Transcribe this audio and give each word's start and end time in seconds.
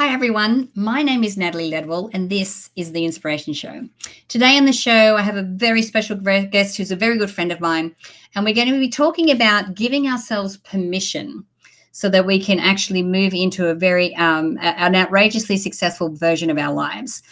Hi, 0.00 0.14
everyone. 0.14 0.70
My 0.74 1.02
name 1.02 1.22
is 1.22 1.36
Natalie 1.36 1.70
Ledwell, 1.70 2.08
and 2.14 2.30
this 2.30 2.70
is 2.74 2.92
The 2.92 3.04
Inspiration 3.04 3.52
Show. 3.52 3.86
Today 4.28 4.56
on 4.56 4.64
the 4.64 4.72
show, 4.72 5.14
I 5.16 5.20
have 5.20 5.36
a 5.36 5.42
very 5.42 5.82
special 5.82 6.16
guest 6.16 6.78
who's 6.78 6.90
a 6.90 6.96
very 6.96 7.18
good 7.18 7.30
friend 7.30 7.52
of 7.52 7.60
mine, 7.60 7.94
and 8.34 8.42
we're 8.42 8.54
going 8.54 8.72
to 8.72 8.80
be 8.80 8.88
talking 8.88 9.30
about 9.30 9.74
giving 9.74 10.06
ourselves 10.06 10.56
permission 10.56 11.44
so 11.92 12.08
that 12.08 12.24
we 12.24 12.42
can 12.42 12.58
actually 12.58 13.02
move 13.02 13.34
into 13.34 13.68
a 13.68 13.74
very 13.74 14.16
um, 14.16 14.56
an 14.62 14.94
outrageously 14.94 15.58
successful 15.58 16.08
version 16.16 16.48
of 16.48 16.56
our 16.56 16.72
lives. 16.72 17.22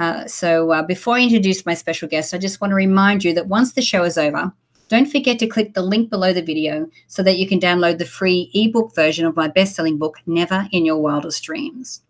Uh, 0.00 0.26
so, 0.26 0.72
uh, 0.72 0.82
before 0.82 1.14
I 1.14 1.22
introduce 1.22 1.64
my 1.64 1.74
special 1.74 2.08
guest, 2.08 2.34
I 2.34 2.38
just 2.38 2.60
want 2.60 2.72
to 2.72 2.74
remind 2.74 3.22
you 3.22 3.34
that 3.34 3.46
once 3.46 3.74
the 3.74 3.82
show 3.82 4.02
is 4.02 4.18
over, 4.18 4.52
don't 4.88 5.10
forget 5.10 5.38
to 5.40 5.46
click 5.46 5.74
the 5.74 5.82
link 5.82 6.10
below 6.10 6.32
the 6.32 6.42
video 6.42 6.88
so 7.08 7.22
that 7.22 7.38
you 7.38 7.48
can 7.48 7.58
download 7.58 7.98
the 7.98 8.04
free 8.04 8.50
ebook 8.54 8.94
version 8.94 9.26
of 9.26 9.36
my 9.36 9.48
best 9.48 9.74
selling 9.74 9.98
book, 9.98 10.18
Never 10.26 10.68
in 10.72 10.84
Your 10.84 10.98
Wildest 10.98 11.42
Dreams. 11.42 12.02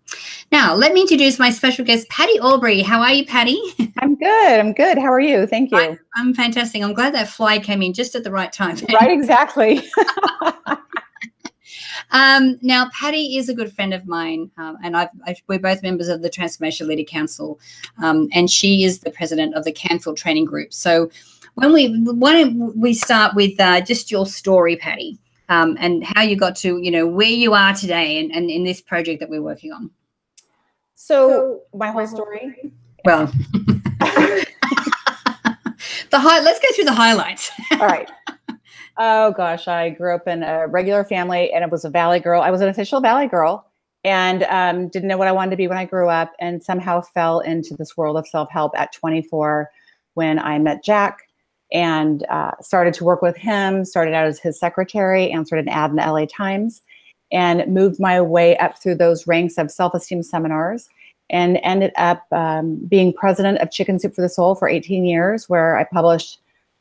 Now, 0.52 0.74
let 0.74 0.92
me 0.92 1.00
introduce 1.00 1.38
my 1.38 1.50
special 1.50 1.84
guest, 1.84 2.08
Patty 2.08 2.38
Aubery. 2.38 2.82
How 2.82 3.00
are 3.00 3.12
you, 3.12 3.26
Patty? 3.26 3.58
I'm 3.98 4.14
good. 4.14 4.60
I'm 4.60 4.72
good. 4.72 4.98
How 4.98 5.12
are 5.12 5.20
you? 5.20 5.46
Thank 5.46 5.72
you. 5.72 5.78
I, 5.78 5.98
am 6.16 6.34
fantastic. 6.34 6.82
I'm 6.82 6.94
glad 6.94 7.14
that 7.14 7.28
fly 7.28 7.58
came 7.58 7.82
in 7.82 7.92
just 7.92 8.14
at 8.14 8.24
the 8.24 8.30
right 8.30 8.52
time. 8.52 8.76
Right, 9.00 9.10
exactly. 9.10 9.82
um, 12.10 12.58
now, 12.62 12.88
Patty 12.92 13.36
is 13.36 13.48
a 13.48 13.54
good 13.54 13.72
friend 13.72 13.92
of 13.92 14.06
mine, 14.06 14.50
um, 14.58 14.78
and 14.82 14.96
I've, 14.96 15.08
I've, 15.26 15.42
we're 15.48 15.58
both 15.58 15.82
members 15.82 16.08
of 16.08 16.22
the 16.22 16.30
Transformation 16.30 16.86
Leader 16.86 17.04
Council, 17.04 17.58
um, 18.02 18.28
and 18.32 18.48
she 18.48 18.84
is 18.84 19.00
the 19.00 19.10
president 19.10 19.54
of 19.54 19.64
the 19.64 19.72
Canfield 19.72 20.16
Training 20.16 20.44
Group. 20.44 20.72
So, 20.72 21.10
when 21.56 21.72
we 21.72 21.88
why 21.88 22.32
don't 22.32 22.76
we 22.76 22.94
start 22.94 23.34
with 23.34 23.58
uh, 23.58 23.80
just 23.80 24.10
your 24.10 24.26
story, 24.26 24.76
Patty, 24.76 25.18
um, 25.48 25.76
and 25.80 26.04
how 26.04 26.22
you 26.22 26.36
got 26.36 26.54
to 26.56 26.78
you 26.78 26.90
know 26.90 27.06
where 27.06 27.26
you 27.26 27.54
are 27.54 27.74
today, 27.74 28.20
and, 28.20 28.30
and 28.30 28.50
in 28.50 28.62
this 28.62 28.80
project 28.80 29.20
that 29.20 29.30
we're 29.30 29.42
working 29.42 29.72
on. 29.72 29.90
So 30.94 31.62
my 31.74 31.90
whole 31.90 32.06
story. 32.06 32.72
Well, 33.04 33.26
the 33.96 34.46
high. 36.12 36.40
Let's 36.40 36.60
go 36.60 36.68
through 36.74 36.84
the 36.84 36.92
highlights. 36.92 37.50
All 37.72 37.86
right. 37.86 38.10
Oh 38.98 39.32
gosh, 39.32 39.66
I 39.66 39.90
grew 39.90 40.14
up 40.14 40.28
in 40.28 40.42
a 40.42 40.66
regular 40.66 41.04
family, 41.04 41.52
and 41.52 41.64
it 41.64 41.70
was 41.70 41.86
a 41.86 41.90
Valley 41.90 42.20
girl. 42.20 42.42
I 42.42 42.50
was 42.50 42.60
an 42.60 42.68
official 42.68 43.00
Valley 43.00 43.28
girl, 43.28 43.66
and 44.04 44.42
um, 44.44 44.88
didn't 44.88 45.08
know 45.08 45.16
what 45.16 45.28
I 45.28 45.32
wanted 45.32 45.52
to 45.52 45.56
be 45.56 45.68
when 45.68 45.78
I 45.78 45.86
grew 45.86 46.10
up, 46.10 46.32
and 46.38 46.62
somehow 46.62 47.00
fell 47.00 47.40
into 47.40 47.74
this 47.74 47.96
world 47.96 48.18
of 48.18 48.28
self 48.28 48.50
help 48.50 48.72
at 48.76 48.92
24 48.92 49.70
when 50.12 50.38
I 50.38 50.58
met 50.58 50.84
Jack 50.84 51.25
and 51.72 52.24
uh, 52.30 52.52
started 52.60 52.94
to 52.94 53.04
work 53.04 53.22
with 53.22 53.36
him, 53.36 53.84
started 53.84 54.14
out 54.14 54.26
as 54.26 54.38
his 54.38 54.58
secretary, 54.58 55.30
answered 55.30 55.58
an 55.58 55.68
ad 55.68 55.90
in 55.90 55.96
the 55.96 56.02
LA 56.02 56.26
Times, 56.26 56.82
and 57.32 57.66
moved 57.72 57.98
my 57.98 58.20
way 58.20 58.56
up 58.58 58.80
through 58.80 58.94
those 58.94 59.26
ranks 59.26 59.58
of 59.58 59.70
self 59.70 59.94
esteem 59.94 60.22
seminars 60.22 60.88
and 61.30 61.58
ended 61.62 61.92
up 61.96 62.24
um, 62.32 62.76
being 62.88 63.12
president 63.12 63.58
of 63.58 63.70
Chicken 63.70 63.98
Soup 63.98 64.14
for 64.14 64.22
the 64.22 64.28
Soul 64.28 64.54
for 64.54 64.68
18 64.68 65.04
years, 65.04 65.48
where 65.48 65.76
I 65.76 65.84
published 65.84 66.38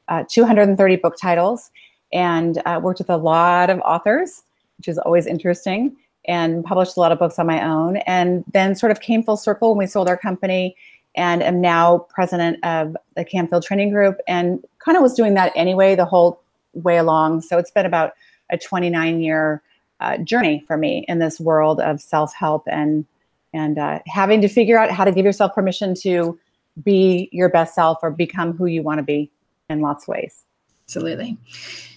uh, 0.08 0.23
230 0.30 0.95
book 0.97 1.16
titles 1.19 1.72
and 2.13 2.61
uh, 2.66 2.80
worked 2.81 3.00
with 3.00 3.09
a 3.09 3.17
lot 3.17 3.69
of 3.69 3.80
authors, 3.80 4.44
which 4.78 4.88
is 4.88 4.97
always 5.00 5.25
interesting, 5.25 5.95
and 6.28 6.63
published 6.63 6.95
a 6.97 7.00
lot 7.00 7.11
of 7.11 7.17
books 7.17 7.39
on 7.39 7.47
my 7.47 7.63
own. 7.63 7.97
And 7.97 8.44
then 8.53 8.75
sort 8.75 8.91
of 8.91 9.02
came 9.02 9.23
full 9.23 9.38
circle 9.38 9.72
when 9.72 9.80
we 9.80 9.88
sold 9.88 10.08
our 10.08 10.17
company 10.17 10.75
and 11.16 11.42
am 11.42 11.62
now 11.62 12.00
president 12.10 12.64
of 12.64 12.96
the 13.16 13.26
Canfield 13.26 13.64
Training 13.64 13.92
Group 13.92 14.18
and 14.28 14.64
kind 14.80 14.98
of 14.98 15.02
was 15.02 15.14
doing 15.14 15.34
that 15.36 15.52
anyway 15.56 15.96
the 15.96 16.06
whole 16.06 16.42
way 16.74 16.98
along. 16.98 17.42
So 17.42 17.58
it's 17.58 17.72
been 17.72 17.86
about 17.86 18.14
a 18.50 18.58
29 18.58 19.22
year 19.22 19.62
uh, 20.00 20.18
journey 20.18 20.64
for 20.68 20.78
me 20.78 21.06
in 21.08 21.20
this 21.20 21.40
world 21.40 21.80
of 21.80 22.02
self 22.02 22.34
help 22.34 22.64
and 22.68 23.06
and 23.54 23.78
uh, 23.78 24.00
having 24.06 24.42
to 24.42 24.50
figure 24.50 24.78
out 24.78 24.92
how 24.92 25.06
to 25.06 25.12
give 25.12 25.24
yourself 25.26 25.56
permission 25.56 25.96
to 25.96 26.38
be 26.84 27.30
your 27.32 27.48
best 27.48 27.74
self 27.74 28.00
or 28.04 28.12
become 28.12 28.52
who 28.52 28.66
you 28.66 28.84
want 28.84 28.98
to 28.98 29.04
be 29.04 29.31
in 29.70 29.80
lots 29.80 30.04
of 30.04 30.09
ways. 30.09 30.44
Absolutely. 30.86 31.38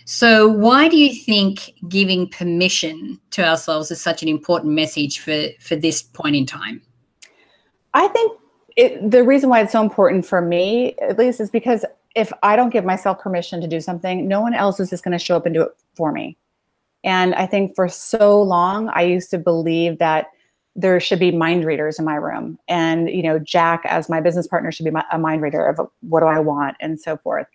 So, 0.05 0.49
why 0.49 0.89
do 0.89 0.97
you 0.97 1.13
think 1.13 1.75
giving 1.89 2.29
permission 2.29 3.21
to 3.33 3.45
ourselves 3.47 3.91
is 3.91 4.01
such 4.01 4.23
an 4.23 4.29
important 4.29 4.73
message 4.73 5.19
for 5.19 5.49
for 5.61 5.77
this 5.77 6.01
point 6.01 6.37
in 6.37 6.47
time? 6.47 6.81
I 7.93 8.09
think 8.09 8.39
it, 8.79 9.11
the 9.11 9.25
reason 9.25 9.51
why 9.51 9.61
it's 9.61 9.73
so 9.73 9.83
important 9.83 10.25
for 10.25 10.41
me, 10.41 10.95
at 11.03 11.19
least, 11.19 11.41
is 11.41 11.51
because 11.51 11.85
if 12.15 12.33
I 12.45 12.55
don't 12.55 12.71
give 12.71 12.85
myself 12.85 13.19
permission 13.19 13.61
to 13.61 13.67
do 13.67 13.81
something, 13.81 14.29
no 14.29 14.41
one 14.41 14.55
else 14.55 14.79
is 14.79 14.89
just 14.89 15.03
going 15.03 15.19
to 15.19 15.19
show 15.19 15.37
up 15.37 15.47
and 15.47 15.55
do 15.55 15.63
it 15.63 15.73
for 15.97 16.13
me. 16.13 16.37
And 17.03 17.35
I 17.35 17.45
think 17.45 17.75
for 17.75 17.89
so 17.89 18.41
long, 18.41 18.89
I 18.91 19.03
used 19.03 19.31
to 19.31 19.39
believe 19.39 19.99
that 19.99 20.29
there 20.77 21.01
should 21.01 21.19
be 21.19 21.33
mind 21.33 21.65
readers 21.65 21.99
in 21.99 22.05
my 22.05 22.15
room. 22.15 22.57
And, 22.69 23.11
you 23.11 23.21
know, 23.21 23.41
Jack, 23.41 23.83
as 23.85 24.09
my 24.09 24.21
business 24.21 24.47
partner, 24.47 24.71
should 24.71 24.85
be 24.85 24.93
my, 24.93 25.05
a 25.11 25.19
mind 25.19 25.43
reader 25.43 25.67
of 25.67 25.81
what 26.03 26.21
do 26.21 26.27
I 26.27 26.39
want 26.39 26.77
and 26.79 27.01
so 27.01 27.17
forth. 27.17 27.49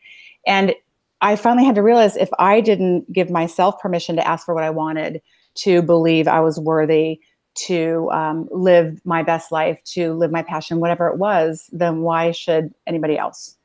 And 0.45 0.75
I 1.21 1.37
finally 1.37 1.63
had 1.63 1.75
to 1.75 1.81
realize 1.81 2.17
if 2.17 2.29
I 2.37 2.59
didn't 2.59 3.09
give 3.13 3.29
myself 3.29 3.79
permission 3.79 4.17
to 4.17 4.27
ask 4.27 4.45
for 4.45 4.53
what 4.53 4.65
I 4.65 4.71
wanted, 4.71 5.21
to 5.55 5.81
believe 5.81 6.27
I 6.27 6.41
was 6.41 6.59
worthy, 6.59 7.21
to 7.55 8.09
um, 8.11 8.47
live 8.51 8.99
my 9.05 9.23
best 9.23 9.51
life, 9.51 9.83
to 9.85 10.13
live 10.13 10.31
my 10.31 10.41
passion, 10.41 10.79
whatever 10.79 11.07
it 11.07 11.17
was, 11.17 11.69
then 11.71 12.01
why 12.01 12.31
should 12.31 12.73
anybody 12.87 13.17
else? 13.17 13.57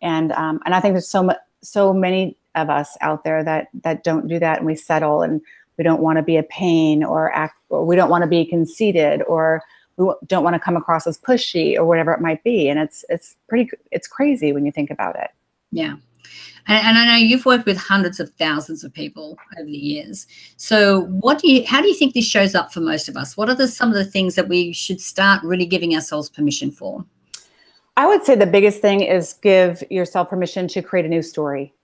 And 0.00 0.32
um, 0.32 0.60
and 0.64 0.74
I 0.74 0.80
think 0.80 0.94
there's 0.94 1.08
so 1.08 1.22
much, 1.22 1.38
so 1.62 1.92
many 1.92 2.36
of 2.54 2.70
us 2.70 2.96
out 3.00 3.24
there 3.24 3.42
that 3.44 3.68
that 3.82 4.04
don't 4.04 4.28
do 4.28 4.38
that, 4.38 4.58
and 4.58 4.66
we 4.66 4.74
settle, 4.74 5.22
and 5.22 5.40
we 5.78 5.84
don't 5.84 6.02
want 6.02 6.18
to 6.18 6.22
be 6.22 6.36
a 6.36 6.42
pain, 6.42 7.02
or 7.04 7.34
act, 7.34 7.56
or 7.68 7.84
we 7.84 7.96
don't 7.96 8.10
want 8.10 8.22
to 8.22 8.28
be 8.28 8.44
conceited, 8.44 9.22
or 9.22 9.62
we 9.96 10.12
don't 10.26 10.44
want 10.44 10.54
to 10.54 10.60
come 10.60 10.76
across 10.76 11.06
as 11.06 11.18
pushy, 11.18 11.76
or 11.76 11.84
whatever 11.84 12.12
it 12.12 12.20
might 12.20 12.42
be. 12.44 12.68
And 12.68 12.78
it's 12.78 13.04
it's 13.08 13.36
pretty 13.48 13.70
it's 13.90 14.08
crazy 14.08 14.52
when 14.52 14.66
you 14.66 14.72
think 14.72 14.90
about 14.90 15.16
it. 15.16 15.30
Yeah, 15.70 15.96
and, 16.66 16.86
and, 16.86 16.98
I 16.98 17.06
know 17.06 17.16
you've 17.16 17.44
worked 17.44 17.66
with 17.66 17.76
hundreds 17.76 18.20
of 18.20 18.30
thousands 18.30 18.84
of 18.84 18.92
people 18.92 19.36
over 19.58 19.66
the 19.66 19.76
years. 19.76 20.26
So, 20.56 21.02
what 21.06 21.40
do 21.40 21.50
you? 21.50 21.64
How 21.66 21.80
do 21.80 21.88
you 21.88 21.94
think 21.94 22.14
this 22.14 22.24
shows 22.24 22.54
up 22.54 22.72
for 22.72 22.80
most 22.80 23.08
of 23.08 23.16
us? 23.16 23.36
What 23.36 23.48
are 23.48 23.54
the, 23.54 23.66
some 23.66 23.88
of 23.88 23.94
the 23.94 24.04
things 24.04 24.36
that 24.36 24.48
we 24.48 24.72
should 24.72 25.00
start 25.00 25.42
really 25.42 25.66
giving 25.66 25.94
ourselves 25.94 26.28
permission 26.28 26.70
for? 26.70 27.04
I 27.96 28.06
would 28.06 28.24
say 28.24 28.36
the 28.36 28.46
biggest 28.46 28.80
thing 28.80 29.00
is 29.00 29.34
give 29.34 29.82
yourself 29.90 30.30
permission 30.30 30.68
to 30.68 30.82
create 30.82 31.04
a 31.04 31.08
new 31.08 31.22
story. 31.22 31.74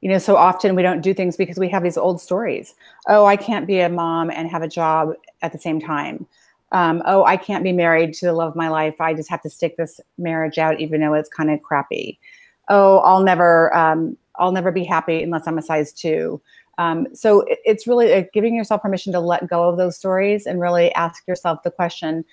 You 0.00 0.10
know, 0.10 0.18
so 0.18 0.36
often 0.36 0.74
we 0.74 0.82
don't 0.82 1.00
do 1.00 1.14
things 1.14 1.36
because 1.36 1.58
we 1.58 1.68
have 1.68 1.82
these 1.82 1.96
old 1.96 2.20
stories. 2.20 2.74
Oh, 3.08 3.24
I 3.24 3.36
can't 3.36 3.66
be 3.66 3.80
a 3.80 3.88
mom 3.88 4.30
and 4.30 4.48
have 4.48 4.62
a 4.62 4.68
job 4.68 5.12
at 5.42 5.52
the 5.52 5.58
same 5.58 5.80
time. 5.80 6.26
Um, 6.70 7.02
oh, 7.06 7.24
I 7.24 7.36
can't 7.36 7.64
be 7.64 7.72
married 7.72 8.14
to 8.14 8.26
the 8.26 8.32
love 8.32 8.50
of 8.50 8.56
my 8.56 8.68
life. 8.68 9.00
I 9.00 9.14
just 9.14 9.30
have 9.30 9.42
to 9.42 9.50
stick 9.50 9.76
this 9.76 10.00
marriage 10.18 10.58
out, 10.58 10.80
even 10.80 11.00
though 11.00 11.14
it's 11.14 11.28
kind 11.28 11.50
of 11.50 11.62
crappy 11.62 12.20
oh, 12.68 12.98
I'll 12.98 13.22
never, 13.22 13.74
um, 13.76 14.16
I'll 14.36 14.52
never 14.52 14.72
be 14.72 14.84
happy 14.84 15.22
unless 15.22 15.46
I'm 15.46 15.58
a 15.58 15.62
size 15.62 15.92
two. 15.92 16.40
Um, 16.78 17.08
so 17.12 17.40
it, 17.42 17.58
it's 17.64 17.86
really 17.86 18.12
uh, 18.14 18.24
giving 18.32 18.54
yourself 18.54 18.82
permission 18.82 19.12
to 19.12 19.20
let 19.20 19.48
go 19.48 19.68
of 19.68 19.76
those 19.76 19.96
stories 19.96 20.46
and 20.46 20.60
really 20.60 20.94
ask 20.94 21.26
yourself 21.26 21.62
the 21.64 21.70
question, 21.70 22.24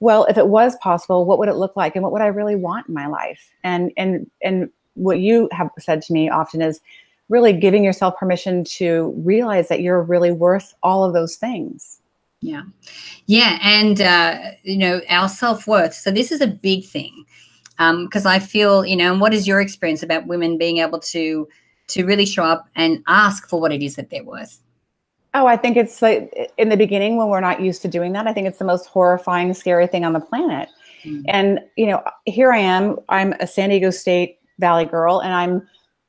well, 0.00 0.24
if 0.24 0.36
it 0.36 0.48
was 0.48 0.76
possible, 0.76 1.24
what 1.24 1.38
would 1.38 1.48
it 1.48 1.54
look 1.54 1.76
like, 1.76 1.94
and 1.94 2.02
what 2.02 2.10
would 2.12 2.22
I 2.22 2.26
really 2.26 2.56
want 2.56 2.88
in 2.88 2.94
my 2.94 3.06
life? 3.06 3.52
And 3.62 3.92
and 3.96 4.28
and 4.42 4.68
what 4.94 5.20
you 5.20 5.48
have 5.52 5.70
said 5.78 6.02
to 6.02 6.12
me 6.12 6.28
often 6.28 6.60
is 6.60 6.80
really 7.28 7.52
giving 7.52 7.84
yourself 7.84 8.16
permission 8.18 8.64
to 8.64 9.14
realize 9.18 9.68
that 9.68 9.80
you're 9.80 10.02
really 10.02 10.32
worth 10.32 10.74
all 10.82 11.04
of 11.04 11.14
those 11.14 11.36
things. 11.36 12.00
Yeah, 12.40 12.62
yeah, 13.26 13.60
and 13.62 14.00
uh, 14.00 14.38
you 14.64 14.76
know 14.76 15.00
our 15.08 15.28
self 15.28 15.68
worth. 15.68 15.94
So 15.94 16.10
this 16.10 16.32
is 16.32 16.40
a 16.40 16.48
big 16.48 16.84
thing 16.84 17.24
because 18.04 18.26
um, 18.26 18.32
I 18.32 18.38
feel, 18.38 18.84
you 18.84 18.96
know, 18.96 19.12
and 19.12 19.20
what 19.20 19.34
is 19.34 19.46
your 19.46 19.60
experience 19.60 20.02
about 20.02 20.26
women 20.26 20.58
being 20.58 20.78
able 20.78 20.98
to 21.00 21.48
to 21.88 22.04
really 22.06 22.24
show 22.26 22.44
up 22.44 22.68
and 22.74 23.02
ask 23.06 23.48
for 23.48 23.60
what 23.60 23.72
it 23.72 23.82
is 23.82 23.96
that 23.96 24.10
they're 24.10 24.24
worth? 24.24 24.60
Oh, 25.34 25.46
I 25.46 25.56
think 25.56 25.76
it's 25.76 26.02
like 26.02 26.52
in 26.58 26.68
the 26.68 26.76
beginning 26.76 27.16
when 27.16 27.28
we're 27.28 27.40
not 27.40 27.60
used 27.60 27.82
to 27.82 27.88
doing 27.88 28.12
that. 28.12 28.26
I 28.26 28.32
think 28.32 28.46
it's 28.46 28.58
the 28.58 28.64
most 28.64 28.86
horrifying, 28.86 29.52
scary 29.54 29.86
thing 29.86 30.04
on 30.04 30.12
the 30.12 30.20
planet. 30.20 30.68
Mm-hmm. 31.04 31.22
And 31.28 31.60
you 31.76 31.86
know, 31.86 32.02
here 32.26 32.52
I 32.52 32.58
am. 32.58 32.98
I'm 33.08 33.32
a 33.40 33.46
San 33.46 33.70
Diego 33.70 33.90
State 33.90 34.38
Valley 34.58 34.84
girl, 34.84 35.20
and 35.20 35.34
I'm 35.34 35.66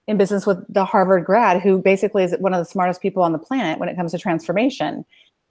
in 0.08 0.18
business 0.18 0.46
with 0.46 0.64
the 0.72 0.86
Harvard 0.86 1.26
grad 1.26 1.62
who 1.62 1.82
basically 1.82 2.24
is 2.24 2.36
one 2.40 2.54
of 2.54 2.60
the 2.60 2.70
smartest 2.70 3.02
people 3.02 3.24
on 3.24 3.32
the 3.32 3.40
planet 3.40 3.80
when 3.80 3.90
it 3.90 3.96
comes 3.96 4.12
to 4.12 4.18
transformation. 4.18 5.06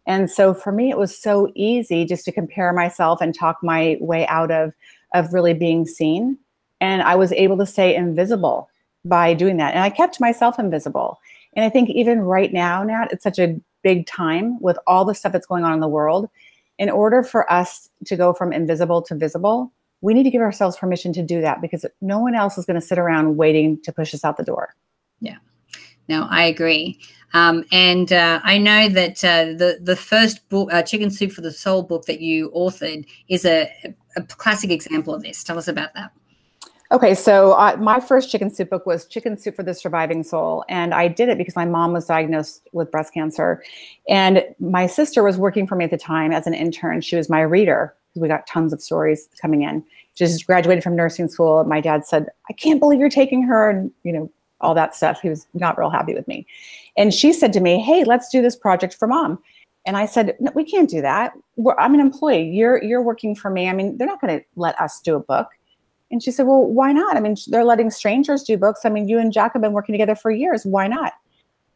And 0.07 0.31
so 0.31 0.53
for 0.53 0.73
me, 0.73 0.91
it 0.91 0.99
was 0.99 1.17
so 1.17 1.51
easy 1.55 2.05
just 2.05 2.25
to 2.25 2.33
compare 2.33 2.73
myself 2.73 3.21
and 3.21 3.35
talk 3.35 3.59
my 3.63 3.97
way 4.01 4.27
out 4.27 4.51
of 4.51 4.75
of 5.15 5.33
really 5.33 5.55
being 5.55 5.87
seen. 5.87 6.39
And 6.81 7.03
I 7.03 7.15
was 7.15 7.33
able 7.33 7.57
to 7.59 7.67
stay 7.67 7.95
invisible 7.95 8.69
by 9.05 9.35
doing 9.35 9.57
that. 9.59 9.75
And 9.75 9.83
I 9.83 9.91
kept 9.91 10.21
myself 10.21 10.59
invisible. 10.59 11.21
And 11.55 11.65
I 11.65 11.69
think 11.69 11.91
even 11.91 12.21
right 12.21 12.53
now, 12.53 12.83
Nat, 12.83 13.09
it's 13.11 13.23
such 13.23 13.39
a 13.39 13.61
big 13.83 14.07
time 14.07 14.61
with 14.61 14.79
all 14.87 15.05
the 15.05 15.15
stuff 15.15 15.33
that's 15.33 15.47
going 15.47 15.65
on 15.65 15.75
in 15.75 15.81
the 15.81 15.89
world. 15.89 16.29
In 16.79 16.89
order 16.91 17.23
for 17.23 17.51
us 17.53 17.89
to 18.07 18.17
go 18.17 18.33
from 18.33 18.53
invisible 18.53 19.03
to 19.03 19.15
visible, 19.15 19.73
we 20.01 20.15
need 20.15 20.25
to 20.25 20.31
give 20.31 20.41
ourselves 20.41 20.77
permission 20.77 21.13
to 21.13 21.23
do 21.23 21.41
that 21.41 21.61
because 21.61 21.87
no 22.01 22.19
one 22.19 22.35
else 22.35 22.59
is 22.59 22.65
going 22.65 22.81
to 22.81 22.87
sit 22.87 22.99
around 22.99 23.37
waiting 23.37 23.81
to 23.83 23.93
push 23.93 24.15
us 24.15 24.25
out 24.25 24.37
the 24.37 24.43
door. 24.43 24.75
Yeah. 25.21 25.37
No, 26.09 26.27
I 26.31 26.45
agree. 26.45 27.01
Um, 27.35 27.65
and 27.73 28.13
uh, 28.13 28.41
I 28.45 28.59
know 28.59 28.89
that 28.89 29.25
uh, 29.25 29.45
the 29.57 29.79
the 29.81 29.97
first 29.97 30.47
book, 30.49 30.73
uh, 30.73 30.83
Chicken 30.83 31.11
Soup 31.11 31.33
for 31.33 31.41
the 31.41 31.53
Soul 31.53 31.83
book 31.83 32.05
that 32.07 32.21
you 32.21 32.51
authored, 32.51 33.07
is 33.29 33.45
a, 33.45 33.73
a 34.17 34.23
classic 34.23 34.71
example 34.71 35.15
of 35.15 35.23
this. 35.23 35.43
Tell 35.43 35.59
us 35.59 35.69
about 35.69 35.95
that. 35.95 36.13
Okay, 36.93 37.15
so 37.15 37.57
my 37.81 38.01
first 38.01 38.31
chicken 38.31 38.51
soup 38.51 38.69
book 38.69 38.85
was 38.85 39.07
Chicken 39.07 39.39
Soup 39.39 39.57
for 39.57 39.63
the 39.63 39.73
Surviving 39.73 40.23
Soul. 40.23 40.63
And 40.69 40.93
I 40.93 41.09
did 41.09 41.31
it 41.31 41.39
because 41.39 41.57
my 41.57 41.65
mom 41.65 41.95
was 41.95 42.05
diagnosed 42.05 42.69
with 42.73 42.91
breast 42.91 43.15
cancer. 43.15 43.65
And 44.11 44.45
my 44.61 44.87
sister 44.87 45.23
was 45.23 45.39
working 45.39 45.67
for 45.67 45.75
me 45.75 45.87
at 45.87 45.91
the 45.91 45.97
time 45.97 46.33
as 46.33 46.47
an 46.47 46.53
intern. 46.53 47.01
She 47.01 47.17
was 47.17 47.31
my 47.31 47.41
reader. 47.41 47.95
We 48.15 48.29
got 48.29 48.47
tons 48.47 48.75
of 48.75 48.83
stories 48.83 49.27
coming 49.41 49.63
in. 49.63 49.83
She 50.13 50.27
just 50.27 50.47
graduated 50.47 50.85
from 50.85 50.95
nursing 50.95 51.29
school. 51.29 51.65
My 51.65 51.81
dad 51.81 52.05
said, 52.07 52.27
I 52.51 52.53
can't 52.53 52.79
believe 52.79 53.01
you're 53.01 53.09
taking 53.09 53.43
her. 53.45 53.71
And, 53.71 53.91
you 54.03 54.13
know, 54.13 54.31
all 54.63 54.75
that 54.75 54.95
stuff. 54.95 55.21
He 55.21 55.29
was 55.29 55.47
not 55.55 55.79
real 55.79 55.91
happy 55.91 56.15
with 56.15 56.27
me. 56.29 56.47
And 56.97 57.13
she 57.13 57.33
said 57.33 57.53
to 57.55 57.61
me, 57.61 57.79
Hey, 57.81 58.05
let's 58.05 58.29
do 58.29 58.43
this 58.43 58.57
project 58.57 58.95
for 58.95 59.09
mom. 59.09 59.39
And 59.85 59.97
I 59.97 60.07
said, 60.07 60.37
no, 60.39 60.53
we 60.55 60.65
can't 60.65 60.89
do 60.89 61.01
that. 61.01 61.33
We're, 61.57 61.75
I'm 61.79 61.95
an 61.95 62.01
employee. 62.01 62.49
You're, 62.51 62.83
you're 62.85 63.03
working 63.03 63.35
for 63.35 63.51
me. 63.51 63.69
I 63.69 63.73
mean, 63.73 63.99
they're 63.99 64.07
not 64.07 64.21
going 64.21 64.39
to 64.39 64.45
let 64.55 64.81
us 64.81 65.01
do 65.01 65.17
a 65.17 65.21
book. 65.21 65.49
And 66.13 66.23
she 66.23 66.31
said, 66.31 66.47
Well, 66.47 66.67
why 66.67 66.93
not? 66.93 67.17
I 67.17 67.21
mean, 67.21 67.37
they're 67.49 67.65
letting 67.65 67.91
strangers 67.91 68.43
do 68.43 68.59
books. 68.59 68.83
I 68.85 68.91
mean, 68.91 69.09
you 69.09 69.19
and 69.19 69.33
Jack 69.33 69.55
have 69.55 69.63
been 69.63 69.73
working 69.73 69.95
together 69.95 70.15
for 70.15 70.31
years. 70.31 70.65
Why 70.65 70.87
not? 70.87 71.15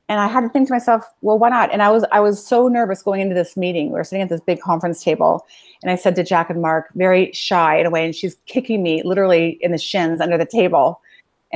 And 0.08 0.20
I 0.20 0.28
had 0.28 0.42
to 0.42 0.48
think 0.48 0.68
to 0.68 0.74
myself, 0.74 1.04
well, 1.22 1.36
why 1.36 1.48
not? 1.48 1.72
And 1.72 1.82
I 1.82 1.90
was 1.90 2.04
I 2.12 2.20
was 2.20 2.46
so 2.46 2.68
nervous 2.68 3.02
going 3.02 3.20
into 3.20 3.34
this 3.34 3.56
meeting. 3.56 3.86
We 3.86 3.94
were 3.94 4.04
sitting 4.04 4.22
at 4.22 4.28
this 4.28 4.42
big 4.42 4.60
conference 4.60 5.02
table, 5.02 5.44
and 5.82 5.90
I 5.90 5.96
said 5.96 6.14
to 6.16 6.22
Jack 6.22 6.50
and 6.50 6.62
Mark, 6.62 6.90
very 6.94 7.32
shy 7.32 7.78
in 7.78 7.86
a 7.86 7.90
way, 7.90 8.04
and 8.04 8.14
she's 8.14 8.36
kicking 8.44 8.82
me 8.82 9.02
literally 9.04 9.58
in 9.62 9.72
the 9.72 9.78
shins 9.78 10.20
under 10.20 10.38
the 10.38 10.46
table. 10.46 11.00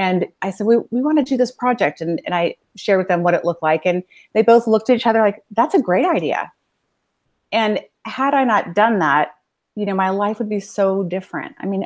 And 0.00 0.26
I 0.40 0.50
said, 0.50 0.66
we, 0.66 0.78
we 0.90 1.02
want 1.02 1.18
to 1.18 1.24
do 1.24 1.36
this 1.36 1.52
project. 1.52 2.00
And, 2.00 2.22
and 2.24 2.34
I 2.34 2.54
shared 2.74 2.96
with 2.96 3.08
them 3.08 3.22
what 3.22 3.34
it 3.34 3.44
looked 3.44 3.62
like. 3.62 3.82
And 3.84 4.02
they 4.32 4.40
both 4.40 4.66
looked 4.66 4.88
at 4.88 4.96
each 4.96 5.06
other 5.06 5.20
like, 5.20 5.44
that's 5.50 5.74
a 5.74 5.82
great 5.82 6.06
idea. 6.06 6.50
And 7.52 7.80
had 8.06 8.32
I 8.32 8.44
not 8.44 8.74
done 8.74 9.00
that, 9.00 9.34
you 9.74 9.84
know, 9.84 9.92
my 9.92 10.08
life 10.08 10.38
would 10.38 10.48
be 10.48 10.58
so 10.58 11.02
different. 11.02 11.54
I 11.58 11.66
mean, 11.66 11.84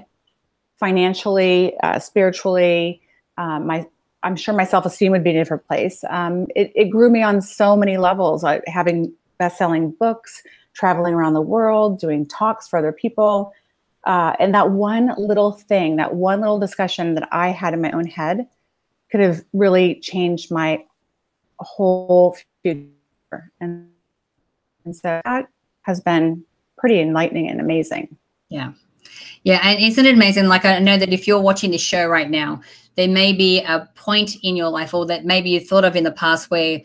financially, 0.78 1.76
uh, 1.82 1.99
spiritually. 1.99 3.02
Um, 3.37 3.66
my 3.66 3.84
I'm 4.22 4.37
sure 4.37 4.55
my 4.55 4.64
self 4.64 4.87
esteem 4.87 5.11
would 5.11 5.25
be 5.25 5.31
in 5.31 5.37
a 5.37 5.40
different 5.40 5.66
place. 5.66 6.05
Um, 6.08 6.46
it, 6.55 6.70
it, 6.76 6.90
grew 6.90 7.11
me 7.11 7.25
on 7.25 7.40
so 7.40 7.76
many 7.76 7.99
levels, 7.99 8.44
having 8.69 9.12
best 9.38 9.58
selling 9.58 9.90
books, 9.90 10.44
traveling 10.72 11.14
around 11.14 11.34
the 11.34 11.43
world, 11.43 11.99
doing 11.99 12.26
talks 12.26 12.69
for 12.69 12.78
other 12.78 12.93
people. 12.93 13.52
Uh, 14.06 14.34
and 14.38 14.54
that 14.54 14.70
one 14.70 15.14
little 15.16 15.52
thing, 15.52 15.96
that 15.96 16.14
one 16.14 16.40
little 16.40 16.58
discussion 16.58 17.14
that 17.14 17.28
I 17.32 17.48
had 17.48 17.74
in 17.74 17.80
my 17.80 17.90
own 17.92 18.06
head 18.06 18.46
could 19.10 19.20
have 19.20 19.42
really 19.52 19.96
changed 20.00 20.50
my 20.50 20.84
whole 21.58 22.36
future. 22.62 22.90
And, 23.60 23.88
and 24.84 24.94
so 24.94 25.20
that 25.24 25.48
has 25.82 26.00
been 26.00 26.44
pretty 26.76 27.00
enlightening 27.00 27.48
and 27.48 27.60
amazing. 27.60 28.16
Yeah. 28.48 28.72
Yeah, 29.42 29.60
and 29.62 29.78
isn't 29.80 30.04
it 30.04 30.14
amazing? 30.14 30.48
Like 30.48 30.64
I 30.64 30.78
know 30.78 30.96
that 30.96 31.12
if 31.12 31.26
you're 31.28 31.40
watching 31.40 31.70
this 31.70 31.82
show 31.82 32.06
right 32.06 32.30
now, 32.30 32.62
there 32.96 33.08
may 33.08 33.32
be 33.32 33.60
a 33.60 33.88
point 33.94 34.36
in 34.42 34.56
your 34.56 34.70
life, 34.70 34.94
or 34.94 35.04
that 35.06 35.24
maybe 35.24 35.50
you 35.50 35.60
thought 35.60 35.84
of 35.84 35.96
in 35.96 36.04
the 36.04 36.12
past 36.12 36.50
where 36.50 36.80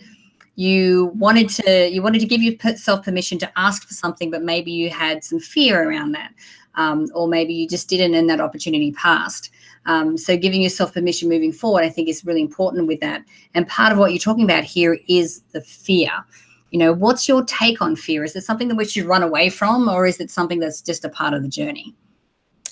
you 0.55 1.11
wanted 1.15 1.47
to 1.49 1.87
you 1.87 2.01
wanted 2.01 2.19
to 2.19 2.27
give 2.27 2.41
yourself 2.41 3.03
permission 3.03 3.37
to 3.39 3.51
ask 3.57 3.87
for 3.87 3.93
something, 3.93 4.29
but 4.29 4.43
maybe 4.43 4.71
you 4.71 4.89
had 4.89 5.23
some 5.23 5.39
fear 5.39 5.87
around 5.87 6.11
that, 6.11 6.33
um, 6.75 7.07
or 7.13 7.27
maybe 7.27 7.53
you 7.53 7.67
just 7.67 7.89
didn't, 7.89 8.13
and 8.13 8.29
that 8.29 8.41
opportunity 8.41 8.91
passed. 8.93 9.51
Um, 9.85 10.17
so 10.17 10.37
giving 10.37 10.61
yourself 10.61 10.93
permission 10.93 11.29
moving 11.29 11.51
forward, 11.51 11.83
I 11.83 11.89
think, 11.89 12.09
is 12.09 12.25
really 12.25 12.41
important 12.41 12.87
with 12.87 12.99
that. 12.99 13.23
And 13.53 13.67
part 13.67 13.91
of 13.91 13.97
what 13.97 14.11
you're 14.11 14.19
talking 14.19 14.43
about 14.43 14.63
here 14.63 14.99
is 15.07 15.41
the 15.51 15.61
fear. 15.61 16.11
You 16.71 16.79
know, 16.79 16.93
what's 16.93 17.27
your 17.27 17.43
take 17.45 17.81
on 17.81 17.95
fear? 17.95 18.23
Is 18.23 18.35
it 18.35 18.43
something 18.43 18.67
that 18.67 18.75
we 18.75 18.85
should 18.85 19.05
run 19.05 19.23
away 19.23 19.49
from, 19.49 19.89
or 19.89 20.05
is 20.05 20.19
it 20.19 20.29
something 20.29 20.59
that's 20.59 20.81
just 20.81 21.05
a 21.05 21.09
part 21.09 21.33
of 21.33 21.41
the 21.41 21.49
journey? 21.49 21.95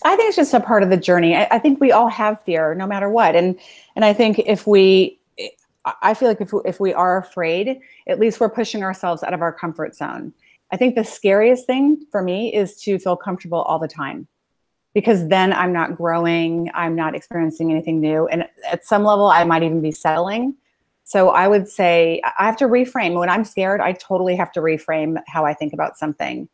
I 0.06 0.16
think 0.16 0.28
it's 0.28 0.38
just 0.38 0.54
a 0.54 0.60
part 0.60 0.84
of 0.84 0.90
the 0.90 0.98
journey. 0.98 1.36
I, 1.36 1.48
I, 1.50 1.60
think 1.60 1.82
we 1.82 1.92
all 1.92 2.08
have 2.08 2.44
fear, 2.44 2.76
no 2.76 2.86
matter 2.86 3.10
what, 3.10 3.36
and 3.36 3.60
and 3.96 4.06
I 4.06 4.14
think 4.14 4.40
if 4.40 4.68
we, 4.68 5.20
I 6.04 6.14
feel 6.14 6.28
like 6.28 6.40
if 6.40 6.52
if 6.66 6.80
we 6.80 6.94
are 6.94 7.18
afraid, 7.18 7.80
at 8.08 8.20
least 8.20 8.40
we're 8.40 8.50
pushing 8.50 8.84
ourselves 8.84 9.24
out 9.24 9.34
of 9.34 9.42
our 9.42 9.52
comfort 9.52 9.96
zone. 9.96 10.34
I 10.72 10.78
think 10.78 10.96
the 10.96 11.04
scariest 11.04 11.66
thing 11.66 12.06
for 12.12 12.22
me 12.22 12.54
is 12.54 12.76
to 12.82 13.00
feel 13.00 13.16
comfortable 13.16 13.62
all 13.62 13.80
the 13.80 13.88
time, 13.88 14.28
because 14.94 15.28
then 15.28 15.54
I'm 15.54 15.72
not 15.72 15.96
growing, 15.96 16.70
I'm 16.74 16.96
not 16.96 17.16
experiencing 17.16 17.72
anything 17.72 18.02
new, 18.02 18.28
and 18.28 18.48
at 18.70 18.86
some 18.86 19.04
level, 19.04 19.28
I 19.28 19.44
might 19.44 19.64
even 19.64 19.82
be 19.82 19.92
settling. 19.92 20.56
So 21.04 21.30
I 21.30 21.48
would 21.48 21.70
say 21.70 22.22
I 22.38 22.46
have 22.46 22.58
to 22.58 22.66
reframe. 22.66 23.18
When 23.18 23.30
I'm 23.30 23.46
scared, 23.46 23.80
I 23.80 23.94
totally 23.94 24.36
have 24.36 24.52
to 24.52 24.60
reframe 24.60 25.22
how 25.26 25.46
I 25.46 25.54
think 25.54 25.72
about 25.72 25.98
something. 25.98 26.50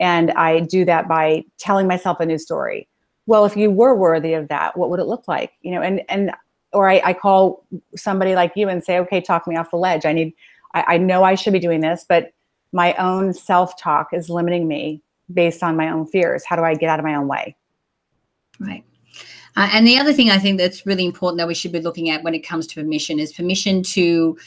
And 0.00 0.32
I 0.32 0.58
do 0.58 0.84
that 0.86 1.06
by 1.06 1.44
telling 1.58 1.86
myself 1.86 2.18
a 2.18 2.26
new 2.26 2.38
story. 2.38 2.88
Well, 3.26 3.44
if 3.44 3.56
you 3.56 3.70
were 3.70 3.94
worthy 3.94 4.34
of 4.34 4.48
that, 4.48 4.76
what 4.76 4.90
would 4.90 4.98
it 4.98 5.06
look 5.06 5.28
like? 5.28 5.52
You 5.60 5.70
know, 5.70 5.82
and 5.82 6.02
and 6.08 6.32
or 6.72 6.88
I, 6.88 7.00
I 7.04 7.12
call 7.12 7.64
somebody 7.94 8.34
like 8.34 8.54
you 8.56 8.68
and 8.68 8.82
say, 8.82 8.98
okay, 8.98 9.20
talk 9.20 9.46
me 9.46 9.54
off 9.54 9.70
the 9.70 9.76
ledge. 9.76 10.04
I 10.04 10.12
need, 10.12 10.34
I, 10.74 10.94
I 10.94 10.98
know 10.98 11.22
I 11.22 11.36
should 11.36 11.52
be 11.52 11.60
doing 11.60 11.80
this, 11.80 12.04
but 12.08 12.32
my 12.72 12.94
own 12.94 13.34
self-talk 13.34 14.08
is 14.12 14.28
limiting 14.28 14.66
me 14.66 15.02
based 15.32 15.62
on 15.62 15.76
my 15.76 15.90
own 15.90 16.06
fears. 16.06 16.44
How 16.44 16.56
do 16.56 16.62
I 16.62 16.74
get 16.74 16.88
out 16.88 16.98
of 16.98 17.04
my 17.04 17.14
own 17.14 17.28
way? 17.28 17.56
Right. 18.58 18.84
Uh, 19.56 19.68
and 19.72 19.86
the 19.86 19.98
other 19.98 20.12
thing 20.12 20.30
I 20.30 20.38
think 20.38 20.58
that's 20.58 20.86
really 20.86 21.04
important 21.04 21.38
that 21.38 21.48
we 21.48 21.54
should 21.54 21.72
be 21.72 21.80
looking 21.80 22.08
at 22.08 22.22
when 22.22 22.34
it 22.34 22.40
comes 22.40 22.66
to 22.68 22.80
permission 22.82 23.18
is 23.18 23.32
permission 23.32 23.82
to 23.84 24.38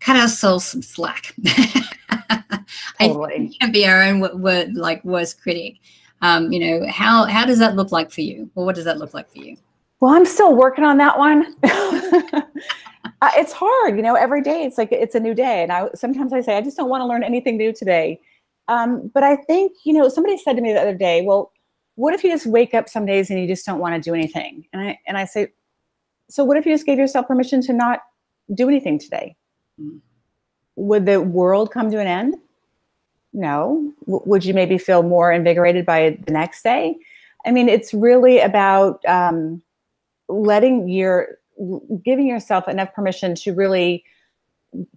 cut 0.00 0.16
ourselves 0.16 0.64
some 0.64 0.82
slack. 0.82 1.34
totally. 3.00 3.56
can 3.60 3.72
be 3.72 3.86
our 3.86 4.02
own 4.02 4.20
word, 4.40 4.74
like 4.74 5.04
worst 5.04 5.42
critic. 5.42 5.78
Um, 6.22 6.52
you 6.52 6.60
know, 6.60 6.86
how 6.88 7.24
how 7.24 7.44
does 7.44 7.58
that 7.58 7.76
look 7.76 7.92
like 7.92 8.10
for 8.10 8.20
you? 8.20 8.50
Or 8.54 8.64
what 8.64 8.74
does 8.74 8.84
that 8.84 8.98
look 8.98 9.14
like 9.14 9.30
for 9.30 9.38
you? 9.38 9.56
Well, 10.00 10.14
I'm 10.14 10.26
still 10.26 10.54
working 10.54 10.84
on 10.84 10.96
that 10.98 11.18
one. 11.18 11.54
uh, 13.04 13.30
it's 13.36 13.52
hard, 13.52 13.96
you 13.96 14.02
know. 14.02 14.14
Every 14.14 14.42
day, 14.42 14.62
it's 14.64 14.78
like 14.78 14.92
it's 14.92 15.14
a 15.14 15.20
new 15.20 15.34
day, 15.34 15.62
and 15.62 15.72
I 15.72 15.88
sometimes 15.94 16.32
I 16.32 16.40
say 16.40 16.56
I 16.56 16.60
just 16.60 16.76
don't 16.76 16.88
want 16.88 17.02
to 17.02 17.06
learn 17.06 17.22
anything 17.22 17.56
new 17.56 17.72
today. 17.72 18.20
Um, 18.68 19.10
but 19.14 19.22
I 19.22 19.36
think 19.36 19.72
you 19.84 19.92
know, 19.92 20.08
somebody 20.08 20.36
said 20.38 20.54
to 20.54 20.62
me 20.62 20.72
the 20.72 20.80
other 20.80 20.94
day, 20.94 21.22
"Well, 21.22 21.52
what 21.96 22.14
if 22.14 22.24
you 22.24 22.30
just 22.30 22.46
wake 22.46 22.74
up 22.74 22.88
some 22.88 23.06
days 23.06 23.30
and 23.30 23.40
you 23.40 23.46
just 23.46 23.64
don't 23.66 23.78
want 23.78 23.94
to 23.94 24.00
do 24.00 24.14
anything?" 24.14 24.66
And 24.72 24.82
I 24.82 24.98
and 25.06 25.16
I 25.16 25.24
say, 25.24 25.48
"So 26.28 26.44
what 26.44 26.56
if 26.56 26.66
you 26.66 26.74
just 26.74 26.86
gave 26.86 26.98
yourself 26.98 27.26
permission 27.26 27.62
to 27.62 27.72
not 27.72 28.00
do 28.54 28.68
anything 28.68 28.98
today?" 28.98 29.36
Would 30.76 31.06
the 31.06 31.20
world 31.20 31.72
come 31.72 31.90
to 31.90 31.98
an 31.98 32.06
end? 32.06 32.36
No. 33.32 33.92
W- 34.06 34.22
would 34.26 34.44
you 34.44 34.54
maybe 34.54 34.78
feel 34.78 35.02
more 35.02 35.32
invigorated 35.32 35.84
by 35.84 36.18
the 36.24 36.32
next 36.32 36.62
day? 36.62 36.96
I 37.46 37.50
mean, 37.50 37.68
it's 37.68 37.94
really 37.94 38.40
about 38.40 39.04
um, 39.06 39.62
letting 40.28 40.88
your, 40.88 41.37
giving 42.04 42.26
yourself 42.26 42.68
enough 42.68 42.92
permission 42.94 43.34
to 43.34 43.52
really 43.52 44.04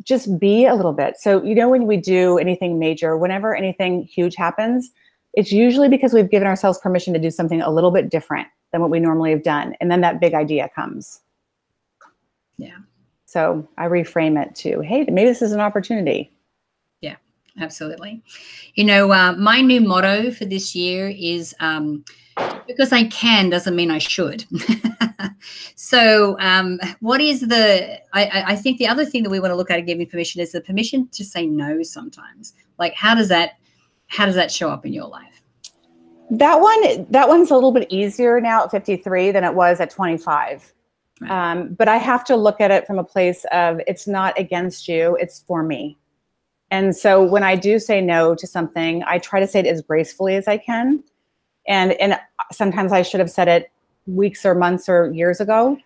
just 0.03 0.37
be 0.39 0.65
a 0.65 0.75
little 0.75 0.93
bit. 0.93 1.17
So, 1.17 1.43
you 1.43 1.55
know, 1.55 1.69
when 1.69 1.87
we 1.87 1.97
do 1.97 2.37
anything 2.37 2.77
major, 2.77 3.17
whenever 3.17 3.55
anything 3.55 4.03
huge 4.03 4.35
happens, 4.35 4.91
it's 5.33 5.51
usually 5.51 5.87
because 5.87 6.13
we've 6.13 6.29
given 6.29 6.47
ourselves 6.47 6.77
permission 6.79 7.13
to 7.13 7.19
do 7.19 7.31
something 7.31 7.61
a 7.61 7.71
little 7.71 7.91
bit 7.91 8.09
different 8.09 8.47
than 8.71 8.81
what 8.81 8.89
we 8.89 8.99
normally 8.99 9.31
have 9.31 9.43
done. 9.43 9.75
And 9.79 9.89
then 9.89 10.01
that 10.01 10.19
big 10.19 10.33
idea 10.33 10.69
comes. 10.75 11.21
Yeah. 12.57 12.77
So 13.25 13.67
I 13.77 13.85
reframe 13.85 14.41
it 14.41 14.55
to, 14.55 14.81
hey, 14.81 15.05
maybe 15.09 15.29
this 15.29 15.41
is 15.41 15.53
an 15.53 15.61
opportunity 15.61 16.31
Yeah, 16.99 17.15
absolutely. 17.59 18.21
You 18.75 18.83
know, 18.83 19.11
uh, 19.11 19.33
my 19.33 19.61
new 19.61 19.79
motto 19.79 20.31
for 20.31 20.43
this 20.43 20.75
year 20.75 21.13
is 21.17 21.55
um, 21.61 22.03
because 22.67 22.91
I 22.91 23.05
can 23.05 23.49
doesn't 23.49 23.75
mean 23.75 23.89
I 23.89 23.99
should. 23.99 24.45
so, 25.75 26.37
um, 26.39 26.79
what 26.99 27.21
is 27.21 27.41
the? 27.41 27.99
I, 28.13 28.43
I 28.47 28.55
think 28.55 28.77
the 28.77 28.87
other 28.87 29.05
thing 29.05 29.23
that 29.23 29.29
we 29.29 29.39
want 29.39 29.51
to 29.51 29.55
look 29.55 29.71
at 29.71 29.77
and 29.77 29.87
giving 29.87 30.07
permission 30.07 30.41
is 30.41 30.51
the 30.51 30.61
permission 30.61 31.07
to 31.09 31.23
say 31.23 31.45
no. 31.45 31.83
Sometimes, 31.83 32.53
like, 32.77 32.93
how 32.93 33.15
does 33.15 33.29
that? 33.29 33.53
How 34.07 34.25
does 34.25 34.35
that 34.35 34.51
show 34.51 34.69
up 34.69 34.85
in 34.85 34.93
your 34.93 35.07
life? 35.07 35.41
That 36.31 36.61
one, 36.61 37.05
that 37.09 37.27
one's 37.27 37.51
a 37.51 37.55
little 37.55 37.73
bit 37.73 37.87
easier 37.89 38.39
now 38.39 38.63
at 38.63 38.71
53 38.71 39.31
than 39.31 39.43
it 39.43 39.53
was 39.53 39.81
at 39.81 39.89
25. 39.89 40.73
Right. 41.19 41.29
Um, 41.29 41.73
but 41.73 41.87
I 41.87 41.97
have 41.97 42.23
to 42.25 42.35
look 42.35 42.61
at 42.61 42.71
it 42.71 42.87
from 42.87 42.97
a 42.99 43.03
place 43.03 43.45
of 43.51 43.81
it's 43.85 44.07
not 44.07 44.37
against 44.39 44.87
you, 44.87 45.17
it's 45.19 45.43
for 45.45 45.61
me. 45.61 45.97
And 46.71 46.95
so 46.95 47.21
when 47.21 47.43
I 47.43 47.57
do 47.57 47.79
say 47.79 47.99
no 47.99 48.33
to 48.33 48.47
something, 48.47 49.03
I 49.05 49.19
try 49.19 49.41
to 49.41 49.47
say 49.47 49.59
it 49.59 49.67
as 49.67 49.81
gracefully 49.81 50.35
as 50.35 50.47
I 50.47 50.57
can. 50.57 51.03
And 51.67 51.91
and 51.93 52.17
sometimes 52.51 52.91
I 52.91 53.01
should 53.01 53.19
have 53.19 53.29
said 53.29 53.47
it 53.47 53.71
weeks 54.07 54.45
or 54.45 54.55
months 54.55 54.89
or 54.89 55.11
years 55.11 55.39
ago, 55.39 55.77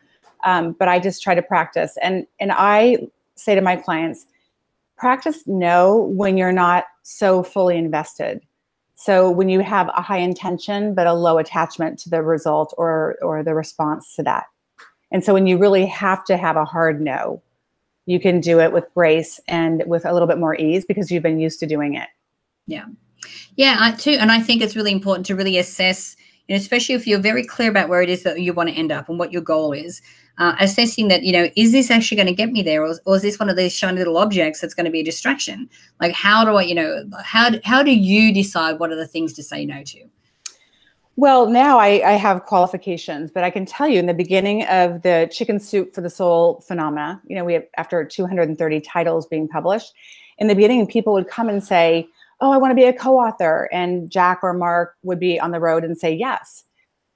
um, 0.44 0.74
but 0.74 0.88
I 0.88 1.00
just 1.00 1.22
try 1.22 1.36
to 1.36 1.42
practice. 1.42 1.98
And 2.02 2.26
and 2.40 2.52
I 2.52 3.08
say 3.36 3.56
to 3.56 3.62
my 3.62 3.76
clients, 3.76 4.26
practice 4.98 5.44
no 5.46 5.96
when 6.16 6.38
you're 6.38 6.52
not 6.52 6.86
so 7.04 7.44
fully 7.44 7.78
invested. 7.78 8.42
So 8.96 9.30
when 9.30 9.50
you 9.50 9.60
have 9.60 9.90
a 9.90 10.02
high 10.02 10.20
intention 10.20 10.94
but 10.94 11.08
a 11.08 11.14
low 11.14 11.38
attachment 11.38 12.00
to 12.00 12.10
the 12.10 12.22
result 12.22 12.74
or 12.78 13.16
or 13.22 13.44
the 13.44 13.54
response 13.54 14.16
to 14.16 14.24
that. 14.24 14.46
And 15.12 15.24
so 15.24 15.34
when 15.34 15.48
you 15.48 15.58
really 15.58 15.86
have 15.86 16.24
to 16.26 16.38
have 16.38 16.58
a 16.58 16.66
hard 16.66 17.02
no, 17.02 17.42
you 18.06 18.20
can 18.20 18.40
do 18.40 18.60
it 18.60 18.72
with 18.72 18.86
grace 18.94 19.40
and 19.48 19.84
with 19.86 20.06
a 20.06 20.14
little 20.14 20.28
bit 20.28 20.38
more 20.38 20.56
ease 20.56 20.86
because 20.86 21.12
you've 21.12 21.24
been 21.24 21.40
used 21.40 21.60
to 21.60 21.68
doing 21.68 21.96
it. 21.96 22.08
Yeah. 22.68 22.86
Yeah, 23.56 23.78
I 23.80 23.92
too. 23.92 24.18
And 24.20 24.32
I 24.32 24.40
think 24.40 24.62
it's 24.62 24.76
really 24.76 24.92
important 24.92 25.26
to 25.28 25.36
really 25.36 25.58
assess, 25.58 26.16
know, 26.54 26.60
especially 26.60 26.96
if 26.96 27.08
you're 27.08 27.20
very 27.20 27.44
clear 27.44 27.70
about 27.70 27.90
where 27.90 28.02
it 28.02 28.10
is 28.10 28.24
that 28.24 28.40
you 28.40 28.54
want 28.54 28.70
to 28.70 28.76
end 28.76 28.92
up 28.92 29.10
and 29.10 29.18
what 29.18 29.32
your 29.32 29.42
goal 29.42 29.74
is. 29.74 30.02
Uh, 30.38 30.54
assessing 30.60 31.08
that, 31.08 31.24
you 31.24 31.32
know, 31.32 31.50
is 31.56 31.72
this 31.72 31.90
actually 31.90 32.18
going 32.18 32.28
to 32.28 32.34
get 32.34 32.52
me 32.52 32.62
there, 32.62 32.84
or, 32.84 32.94
or 33.06 33.16
is 33.16 33.22
this 33.22 33.40
one 33.40 33.50
of 33.50 33.56
these 33.56 33.74
shiny 33.74 33.98
little 33.98 34.18
objects 34.18 34.60
that's 34.60 34.74
going 34.74 34.86
to 34.86 34.92
be 34.92 35.00
a 35.00 35.04
distraction? 35.04 35.70
Like, 36.02 36.12
how 36.12 36.44
do 36.44 36.56
I, 36.56 36.64
you 36.64 36.76
know, 36.76 37.06
how 37.24 37.52
how 37.64 37.82
do 37.82 37.92
you 37.92 38.34
decide 38.34 38.78
what 38.78 38.92
are 38.92 38.98
the 38.98 39.08
things 39.08 39.32
to 39.34 39.44
say 39.44 39.66
no 39.66 39.82
to? 39.84 40.04
Well, 41.18 41.50
now 41.50 41.80
I, 41.80 42.02
I, 42.06 42.12
have 42.14 42.44
qualifications, 42.44 43.32
but 43.32 43.46
I 43.46 43.50
can 43.50 43.66
tell 43.66 43.88
you 43.88 44.00
in 44.00 44.06
the 44.06 44.14
beginning 44.14 44.66
of 44.66 45.02
the 45.04 45.30
Chicken 45.32 45.62
Soup 45.62 45.96
for 45.96 46.02
the 46.02 46.10
Soul 46.10 46.60
phenomena, 46.68 47.22
you 47.26 47.38
know, 47.38 47.46
we 47.46 47.54
have 47.54 47.64
after 47.78 48.04
230 48.04 48.82
titles 48.82 49.26
being 49.26 49.48
published, 49.48 49.94
in 50.38 50.48
the 50.48 50.56
beginning, 50.56 50.86
people 50.88 51.14
would 51.14 51.28
come 51.28 51.48
and 51.48 51.64
say, 51.64 52.10
Oh, 52.42 52.52
I 52.52 52.58
want 52.58 52.72
to 52.72 52.76
be 52.76 52.84
a 52.84 52.94
co 52.94 53.18
author. 53.18 53.70
And 53.72 54.10
Jack 54.10 54.40
or 54.44 54.54
Mark 54.54 54.96
would 55.04 55.20
be 55.20 55.40
on 55.40 55.52
the 55.52 55.60
road 55.60 55.84
and 55.84 55.98
say 55.98 56.14
yes. 56.14 56.64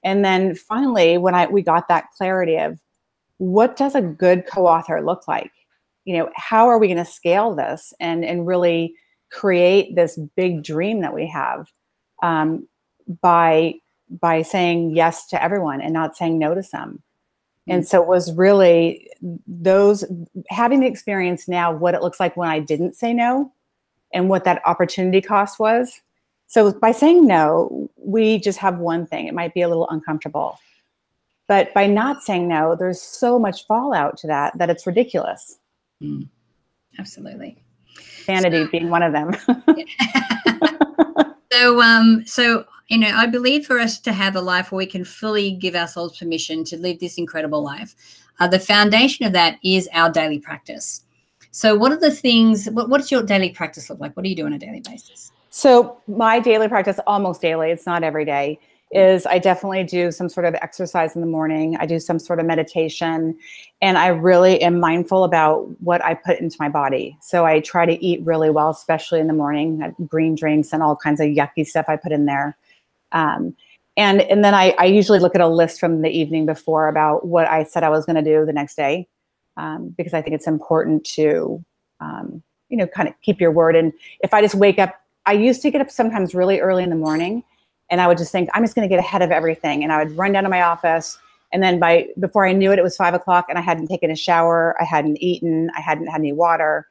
And 0.02 0.24
then 0.24 0.54
finally, 0.54 1.18
when 1.18 1.34
I 1.34 1.46
we 1.46 1.62
got 1.62 1.88
that 1.88 2.10
clarity 2.16 2.56
of 2.56 2.78
what 3.38 3.76
does 3.76 3.94
a 3.94 4.02
good 4.02 4.46
co 4.46 4.66
author 4.66 5.02
look 5.02 5.28
like? 5.28 5.52
You 6.04 6.18
know, 6.18 6.30
how 6.34 6.68
are 6.68 6.78
we 6.78 6.88
going 6.88 6.98
to 6.98 7.04
scale 7.04 7.54
this 7.54 7.92
and, 8.00 8.24
and 8.24 8.46
really 8.46 8.94
create 9.30 9.94
this 9.94 10.18
big 10.36 10.62
dream 10.64 11.00
that 11.00 11.14
we 11.14 11.26
have 11.26 11.70
um, 12.22 12.66
by 13.22 13.74
by 14.08 14.42
saying 14.42 14.96
yes 14.96 15.26
to 15.28 15.42
everyone 15.42 15.80
and 15.80 15.92
not 15.92 16.16
saying 16.16 16.38
no 16.38 16.54
to 16.54 16.62
some. 16.62 17.02
And 17.68 17.86
so 17.86 18.02
it 18.02 18.08
was 18.08 18.34
really 18.34 19.08
those 19.46 20.04
having 20.48 20.80
the 20.80 20.88
experience 20.88 21.46
now, 21.46 21.72
what 21.72 21.94
it 21.94 22.02
looks 22.02 22.18
like 22.18 22.36
when 22.36 22.48
I 22.48 22.58
didn't 22.58 22.96
say 22.96 23.12
no 23.12 23.52
and 24.12 24.28
what 24.28 24.44
that 24.44 24.62
opportunity 24.66 25.20
cost 25.20 25.58
was. 25.58 26.00
So 26.46 26.72
by 26.72 26.92
saying 26.92 27.26
no, 27.26 27.88
we 27.96 28.38
just 28.38 28.58
have 28.58 28.78
one 28.78 29.06
thing. 29.06 29.26
It 29.26 29.34
might 29.34 29.54
be 29.54 29.62
a 29.62 29.68
little 29.68 29.88
uncomfortable. 29.88 30.58
But 31.46 31.72
by 31.74 31.86
not 31.86 32.22
saying 32.22 32.48
no, 32.48 32.76
there's 32.76 33.00
so 33.00 33.38
much 33.38 33.66
fallout 33.66 34.16
to 34.18 34.26
that 34.28 34.56
that 34.58 34.70
it's 34.70 34.86
ridiculous. 34.86 35.58
Mm, 36.02 36.28
absolutely. 36.98 37.62
Sanity 38.24 38.64
so, 38.64 38.70
being 38.70 38.90
one 38.90 39.02
of 39.02 39.12
them. 39.12 39.36
so 41.52 41.80
um 41.80 42.24
so 42.26 42.64
you 42.90 42.98
know, 42.98 43.12
I 43.14 43.26
believe 43.26 43.66
for 43.66 43.78
us 43.78 44.00
to 44.00 44.12
have 44.12 44.34
a 44.34 44.40
life 44.40 44.72
where 44.72 44.78
we 44.78 44.86
can 44.86 45.04
fully 45.04 45.52
give 45.52 45.76
ourselves 45.76 46.18
permission 46.18 46.64
to 46.64 46.76
live 46.76 46.98
this 46.98 47.18
incredible 47.18 47.62
life, 47.62 47.94
uh, 48.40 48.48
the 48.48 48.58
foundation 48.58 49.24
of 49.24 49.32
that 49.32 49.58
is 49.62 49.88
our 49.92 50.10
daily 50.10 50.40
practice. 50.40 51.02
So, 51.52 51.74
what 51.74 51.92
are 51.92 51.98
the 51.98 52.10
things? 52.10 52.68
What, 52.70 52.88
what 52.88 52.98
does 52.98 53.10
your 53.10 53.22
daily 53.22 53.50
practice 53.50 53.90
look 53.90 54.00
like? 54.00 54.16
What 54.16 54.22
do 54.22 54.30
you 54.30 54.36
do 54.36 54.46
on 54.46 54.52
a 54.52 54.58
daily 54.58 54.80
basis? 54.80 55.32
So, 55.50 56.00
my 56.06 56.38
daily 56.38 56.68
practice, 56.68 57.00
almost 57.06 57.40
daily, 57.40 57.70
it's 57.70 57.86
not 57.86 58.04
every 58.04 58.24
day, 58.24 58.58
is 58.92 59.26
I 59.26 59.38
definitely 59.38 59.84
do 59.84 60.12
some 60.12 60.28
sort 60.28 60.46
of 60.46 60.54
exercise 60.56 61.14
in 61.14 61.20
the 61.20 61.26
morning. 61.26 61.76
I 61.76 61.86
do 61.86 61.98
some 61.98 62.20
sort 62.20 62.38
of 62.38 62.46
meditation, 62.46 63.36
and 63.82 63.98
I 63.98 64.08
really 64.08 64.62
am 64.62 64.78
mindful 64.78 65.24
about 65.24 65.68
what 65.80 66.04
I 66.04 66.14
put 66.14 66.38
into 66.38 66.56
my 66.60 66.68
body. 66.68 67.16
So, 67.20 67.44
I 67.44 67.60
try 67.60 67.84
to 67.84 68.04
eat 68.04 68.24
really 68.24 68.50
well, 68.50 68.70
especially 68.70 69.18
in 69.18 69.26
the 69.26 69.32
morning, 69.32 69.94
green 70.06 70.36
drinks 70.36 70.72
and 70.72 70.84
all 70.84 70.94
kinds 70.94 71.20
of 71.20 71.26
yucky 71.26 71.66
stuff 71.66 71.86
I 71.88 71.96
put 71.96 72.12
in 72.12 72.26
there. 72.26 72.56
Um, 73.10 73.56
and 73.96 74.22
and 74.22 74.44
then 74.44 74.54
I, 74.54 74.74
I 74.78 74.84
usually 74.84 75.18
look 75.18 75.34
at 75.34 75.40
a 75.40 75.48
list 75.48 75.80
from 75.80 76.02
the 76.02 76.10
evening 76.10 76.46
before 76.46 76.86
about 76.86 77.26
what 77.26 77.48
I 77.48 77.64
said 77.64 77.82
I 77.82 77.90
was 77.90 78.06
going 78.06 78.16
to 78.16 78.22
do 78.22 78.46
the 78.46 78.52
next 78.52 78.76
day, 78.76 79.08
um, 79.56 79.94
because 79.96 80.14
I 80.14 80.22
think 80.22 80.34
it's 80.34 80.46
important 80.46 81.04
to, 81.04 81.64
um, 82.00 82.42
you 82.68 82.76
know, 82.76 82.86
kind 82.86 83.08
of 83.08 83.14
keep 83.22 83.40
your 83.40 83.50
word. 83.50 83.76
And 83.76 83.92
if 84.20 84.32
I 84.32 84.40
just 84.40 84.54
wake 84.54 84.78
up, 84.78 84.94
I 85.26 85.32
used 85.32 85.62
to 85.62 85.70
get 85.70 85.80
up 85.80 85.90
sometimes 85.90 86.34
really 86.34 86.60
early 86.60 86.82
in 86.82 86.90
the 86.90 86.96
morning, 86.96 87.44
and 87.90 88.00
I 88.00 88.08
would 88.08 88.18
just 88.18 88.32
think 88.32 88.48
I'm 88.54 88.62
just 88.62 88.74
going 88.74 88.88
to 88.88 88.92
get 88.92 88.98
ahead 88.98 89.22
of 89.22 89.30
everything, 89.30 89.82
and 89.82 89.92
I 89.92 90.02
would 90.02 90.16
run 90.16 90.32
down 90.32 90.44
to 90.44 90.48
my 90.48 90.62
office. 90.62 91.18
And 91.52 91.62
then 91.62 91.80
by 91.80 92.06
before 92.18 92.46
I 92.46 92.52
knew 92.52 92.72
it, 92.72 92.78
it 92.78 92.82
was 92.82 92.96
five 92.96 93.14
o'clock, 93.14 93.46
and 93.48 93.58
I 93.58 93.62
hadn't 93.62 93.88
taken 93.88 94.10
a 94.10 94.16
shower, 94.16 94.76
I 94.80 94.84
hadn't 94.84 95.20
eaten, 95.22 95.70
I 95.76 95.80
hadn't 95.80 96.06
had 96.06 96.20
any 96.20 96.32
water, 96.32 96.86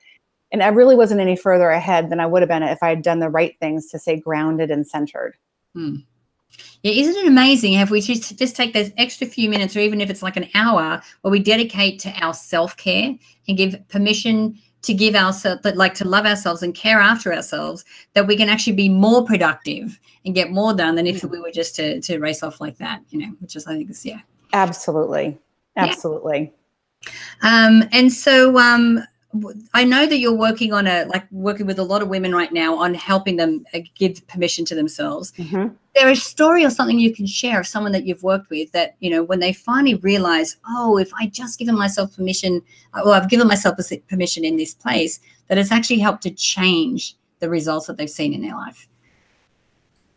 and 0.52 0.62
I 0.62 0.68
really 0.68 0.96
wasn't 0.96 1.22
any 1.22 1.36
further 1.36 1.70
ahead 1.70 2.10
than 2.10 2.20
I 2.20 2.26
would 2.26 2.42
have 2.42 2.50
been 2.50 2.64
if 2.64 2.84
I 2.84 2.90
had 2.90 3.02
done 3.02 3.20
the 3.20 3.30
right 3.30 3.58
things 3.60 3.88
to 3.88 4.00
stay 4.00 4.20
grounded 4.20 4.70
and 4.70 4.86
centered. 4.86 5.36
Hmm. 5.74 5.98
Yeah, 6.84 6.94
isn't 6.94 7.16
it 7.16 7.28
amazing 7.28 7.74
if 7.74 7.90
we 7.90 8.02
just 8.02 8.38
just 8.38 8.56
take 8.56 8.74
those 8.74 8.92
extra 8.98 9.28
few 9.28 9.50
minutes, 9.50 9.76
or 9.76 9.80
even 9.80 10.02
if 10.02 10.10
it's 10.10 10.24
like 10.24 10.38
an 10.38 10.50
hour, 10.56 11.02
where 11.22 11.32
we 11.32 11.40
dedicate 11.40 12.00
to 12.02 12.12
our 12.24 12.34
self 12.34 12.78
care 12.78 13.16
and 13.48 13.58
give 13.58 13.76
permission 13.90 14.58
to 14.82 14.94
give 14.94 15.16
ourselves, 15.16 15.66
like 15.76 15.94
to 15.96 16.08
love 16.08 16.26
ourselves 16.26 16.64
and 16.64 16.74
care 16.74 17.00
after 17.00 17.34
ourselves, 17.34 17.84
that 18.14 18.28
we 18.28 18.38
can 18.38 18.50
actually 18.50 18.76
be 18.76 18.88
more 18.90 19.26
productive 19.26 20.00
and 20.26 20.36
get 20.36 20.52
more 20.52 20.74
done 20.74 20.96
than 20.96 21.08
if 21.08 21.24
we 21.24 21.40
were 21.40 21.52
just 21.52 21.76
to 21.76 22.00
to 22.02 22.20
race 22.20 22.44
off 22.44 22.62
like 22.62 22.78
that, 22.78 23.02
you 23.10 23.20
know. 23.20 23.34
Which 23.40 23.56
is, 23.56 23.68
I 23.68 23.76
think, 23.76 23.90
is 23.90 24.06
yeah, 24.06 24.22
absolutely, 24.54 25.38
absolutely. 25.76 26.42
Yeah. 26.42 27.10
Um, 27.42 27.84
and 27.92 28.12
so, 28.12 28.58
um, 28.58 29.02
I 29.74 29.84
know 29.84 30.08
that 30.08 30.18
you're 30.18 30.34
working 30.34 30.74
on 30.74 30.88
a 30.88 31.06
like 31.06 31.24
working 31.32 31.68
with 31.68 31.78
a 31.78 31.84
lot 31.84 32.02
of 32.02 32.08
women 32.08 32.34
right 32.34 32.52
now 32.52 32.76
on 32.76 32.96
helping 32.96 33.36
them 33.36 33.64
uh, 33.76 33.80
give 33.94 34.26
permission 34.28 34.66
to 34.66 34.76
themselves. 34.76 35.32
Mm-hmm. 35.34 35.68
There 35.94 36.10
is 36.10 36.18
a 36.18 36.22
story 36.22 36.66
or 36.66 36.72
something 36.72 36.98
you 36.98 37.14
can 37.14 37.28
share 37.28 37.60
of 37.60 37.68
someone 37.68 37.92
that 37.92 38.06
you've 38.06 38.24
worked 38.24 38.50
with 38.50 38.72
that 38.72 38.96
you 39.02 39.10
know 39.12 39.22
when 39.22 39.40
they 39.40 39.54
finally 39.54 39.96
realize, 39.96 40.58
oh, 40.68 40.98
if 40.98 41.14
I 41.14 41.28
just 41.28 41.60
given 41.60 41.78
myself 41.78 42.16
permission, 42.16 42.64
uh, 42.96 43.02
or 43.06 43.14
I've 43.14 43.30
given 43.30 43.48
myself 43.48 43.78
permission 44.08 44.44
in 44.44 44.58
this 44.58 44.74
place, 44.74 45.20
that 45.48 45.60
it's 45.60 45.72
actually 45.72 46.00
helped 46.00 46.24
to 46.24 46.32
change 46.32 47.16
the 47.38 47.50
results 47.50 47.86
that 47.86 47.98
they've 47.98 48.10
seen 48.10 48.34
in 48.34 48.42
their 48.42 48.56
life. 48.56 48.88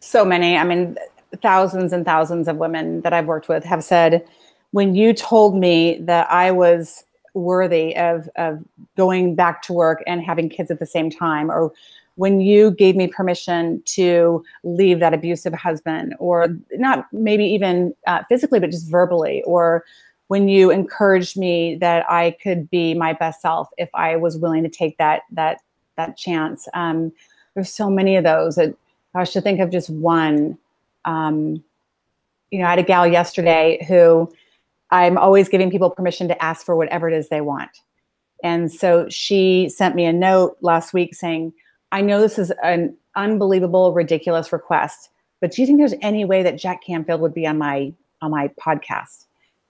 So 0.00 0.25
many. 0.25 0.57
I 0.57 0.64
mean, 0.64 0.97
thousands 1.42 1.92
and 1.92 2.07
thousands 2.07 2.49
of 2.49 2.57
women 2.57 3.02
that 3.02 3.12
I've 3.12 3.26
worked 3.26 3.49
with 3.49 3.62
have 3.64 3.85
said, 3.85 4.26
when 4.71 4.95
you 4.95 5.12
told 5.12 5.54
me 5.54 5.99
that 6.00 6.31
I 6.31 6.50
was 6.50 7.04
worthy 7.35 7.97
of 7.97 8.29
of 8.37 8.62
going 8.97 9.35
back 9.35 9.62
to 9.62 9.73
work 9.73 10.03
and 10.07 10.23
having 10.23 10.49
kids 10.49 10.71
at 10.71 10.79
the 10.79 10.87
same 10.87 11.11
time 11.11 11.51
or 11.51 11.73
when 12.17 12.43
you 12.43 12.71
gave 12.71 12.95
me 12.95 13.07
permission 13.07 13.83
to 13.87 14.45
leave 14.65 15.01
that 15.01 15.15
abusive 15.15 15.55
husband 15.55 16.15
or 16.19 16.49
not 16.73 17.07
maybe 17.12 17.45
even 17.45 17.95
uh, 18.07 18.23
physically 18.29 18.61
but 18.61 18.71
just 18.71 18.91
verbally 18.91 19.43
or 19.45 19.85
when 20.29 20.49
you 20.49 20.71
encouraged 20.71 21.37
me 21.39 21.75
that 21.77 22.05
i 22.11 22.37
could 22.43 22.69
be 22.71 22.93
my 22.93 23.15
best 23.15 23.41
self 23.41 23.69
if 23.79 23.89
i 23.95 24.15
was 24.15 24.37
willing 24.37 24.62
to 24.62 24.69
take 24.69 24.99
that 24.99 25.23
that 25.31 25.59
that 25.97 26.17
chance. 26.17 26.69
Um, 26.75 27.12
there's 27.55 27.73
so 27.73 27.91
many 27.91 28.17
of 28.17 28.25
those 28.25 28.57
that 28.57 28.75
i 29.15 29.25
should 29.25 29.43
think 29.43 29.61
of 29.61 29.71
just 29.71 29.91
one. 29.91 30.59
Um, 31.05 31.62
you 32.51 32.59
know 32.59 32.67
i 32.67 32.71
had 32.71 32.79
a 32.79 32.83
gal 32.83 33.07
yesterday 33.07 33.85
who 33.89 34.31
I'm 34.93 35.19
always 35.19 35.49
giving 35.49 35.71
people 35.71 35.91
permission 35.91 36.29
to 36.29 36.45
ask 36.45 36.65
for 36.65 36.77
whatever 36.77 37.09
it 37.09 37.15
is 37.15 37.29
they 37.29 37.41
want. 37.41 37.71
And 38.45 38.71
so 38.71 39.09
she 39.09 39.69
sent 39.69 39.95
me 39.95 40.05
a 40.05 40.13
note 40.13 40.57
last 40.61 40.93
week 40.93 41.15
saying, 41.15 41.53
I 41.93 42.03
know 42.03 42.21
this 42.21 42.39
is 42.39 42.53
an 42.63 42.97
unbelievable, 43.17 43.93
ridiculous 43.95 44.53
request, 44.53 45.09
but 45.41 45.51
do 45.51 45.63
you 45.63 45.67
think 45.67 45.79
there's 45.79 45.95
any 46.03 46.25
way 46.25 46.43
that 46.43 46.59
Jack 46.59 46.85
Canfield 46.85 47.21
would 47.21 47.35
be 47.35 47.47
on 47.47 47.59
my 47.59 47.93
on 48.21 48.31
my 48.31 48.49
podcast? 48.61 49.27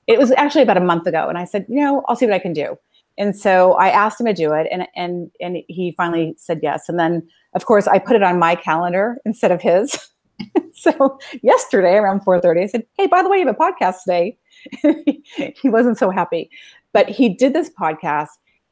It 0.07 0.19
was 0.19 0.33
actually 0.33 0.62
about 0.62 0.76
a 0.76 0.81
month 0.81 1.07
ago. 1.07 1.29
And 1.29 1.38
I 1.38 1.45
said, 1.45 1.67
you 1.69 1.81
know, 1.81 2.02
I'll 2.09 2.17
see 2.17 2.26
what 2.26 2.35
I 2.35 2.38
can 2.38 2.52
do. 2.52 2.76
And 3.17 3.37
so 3.37 3.75
I 3.75 3.88
asked 3.88 4.21
him 4.21 4.26
to 4.26 4.35
do 4.35 4.52
it 4.52 4.67
and 4.73 4.87
and 4.97 5.31
and 5.41 5.59
he 5.69 5.93
finally 5.93 6.35
said 6.37 6.61
yes. 6.62 6.88
And 6.88 6.99
then 6.99 7.26
of 7.55 7.64
course 7.67 7.87
I 7.87 7.99
put 7.99 8.17
it 8.17 8.23
on 8.23 8.38
my 8.38 8.55
calendar 8.55 9.19
instead 9.25 9.52
of 9.52 9.61
his. 9.61 9.97
so 10.73 11.19
yesterday 11.43 11.95
around 11.95 12.21
4:30, 12.21 12.62
I 12.62 12.67
said, 12.67 12.87
Hey, 12.97 13.07
by 13.07 13.23
the 13.23 13.29
way, 13.29 13.38
you 13.38 13.47
have 13.47 13.55
a 13.55 13.59
podcast 13.59 14.02
today. 14.05 14.37
he 14.83 15.69
wasn't 15.69 15.99
so 15.99 16.11
happy. 16.11 16.50
But 16.92 17.09
he 17.09 17.28
did 17.28 17.54
this 17.54 17.71
podcast. 17.71 18.28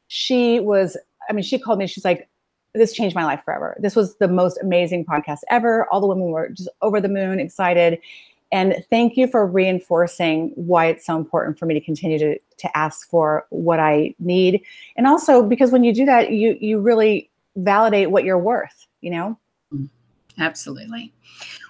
She 0.07 0.59
was, 0.59 0.97
I 1.29 1.33
mean, 1.33 1.43
she 1.43 1.57
called 1.57 1.79
me, 1.79 1.87
she's 1.87 2.05
like, 2.05 2.27
this 2.73 2.93
changed 2.93 3.15
my 3.15 3.25
life 3.25 3.41
forever. 3.43 3.75
This 3.79 3.95
was 3.95 4.15
the 4.17 4.27
most 4.27 4.57
amazing 4.61 5.05
podcast 5.05 5.39
ever. 5.49 5.87
All 5.91 5.99
the 5.99 6.07
women 6.07 6.31
were 6.31 6.49
just 6.49 6.69
over 6.81 7.01
the 7.01 7.09
moon, 7.09 7.39
excited. 7.39 7.99
And 8.51 8.83
thank 8.89 9.15
you 9.15 9.27
for 9.27 9.45
reinforcing 9.45 10.51
why 10.55 10.87
it's 10.87 11.05
so 11.05 11.15
important 11.15 11.57
for 11.57 11.65
me 11.65 11.73
to 11.73 11.79
continue 11.81 12.19
to, 12.19 12.37
to 12.57 12.77
ask 12.77 13.09
for 13.09 13.45
what 13.49 13.79
I 13.79 14.13
need. 14.19 14.61
And 14.97 15.07
also 15.07 15.43
because 15.43 15.71
when 15.71 15.83
you 15.83 15.93
do 15.93 16.05
that, 16.05 16.31
you 16.31 16.57
you 16.59 16.79
really 16.79 17.29
validate 17.55 18.11
what 18.11 18.23
you're 18.25 18.37
worth, 18.37 18.87
you 19.01 19.11
know? 19.11 19.37
Absolutely. 20.39 21.13